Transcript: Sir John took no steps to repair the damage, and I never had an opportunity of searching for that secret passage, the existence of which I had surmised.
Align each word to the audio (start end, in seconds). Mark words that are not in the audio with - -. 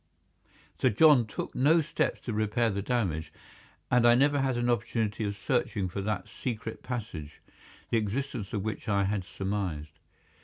Sir 0.79 0.89
John 0.89 1.27
took 1.27 1.53
no 1.53 1.79
steps 1.79 2.21
to 2.21 2.33
repair 2.33 2.71
the 2.71 2.81
damage, 2.81 3.31
and 3.91 4.03
I 4.03 4.15
never 4.15 4.41
had 4.41 4.57
an 4.57 4.67
opportunity 4.67 5.23
of 5.25 5.37
searching 5.37 5.87
for 5.89 6.01
that 6.01 6.27
secret 6.27 6.81
passage, 6.81 7.39
the 7.91 7.97
existence 7.99 8.51
of 8.51 8.63
which 8.63 8.89
I 8.89 9.03
had 9.03 9.23
surmised. 9.23 9.99